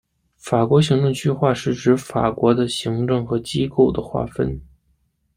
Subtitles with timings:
[0.35, 4.59] 法国行政区划是指法国的行政和机构的划分。